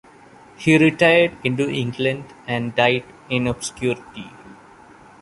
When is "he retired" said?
0.57-1.37